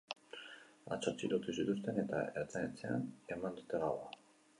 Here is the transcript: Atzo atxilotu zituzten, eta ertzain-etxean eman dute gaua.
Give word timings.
Atzo 0.95 1.11
atxilotu 1.11 1.53
zituzten, 1.57 1.99
eta 2.05 2.21
ertzain-etxean 2.45 3.05
eman 3.37 3.59
dute 3.61 3.83
gaua. 3.85 4.09